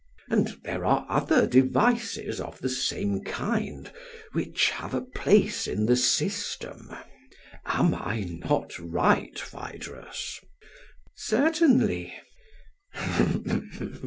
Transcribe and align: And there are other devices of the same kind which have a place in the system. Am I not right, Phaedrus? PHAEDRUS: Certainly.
And 0.31 0.59
there 0.63 0.83
are 0.83 1.05
other 1.09 1.45
devices 1.45 2.41
of 2.41 2.57
the 2.57 2.69
same 2.69 3.23
kind 3.23 3.91
which 4.31 4.71
have 4.71 4.95
a 4.95 5.01
place 5.01 5.67
in 5.67 5.85
the 5.85 5.95
system. 5.95 6.89
Am 7.67 7.93
I 7.93 8.21
not 8.21 8.79
right, 8.79 9.37
Phaedrus? 9.37 10.39
PHAEDRUS: 10.39 10.39
Certainly. 11.13 12.15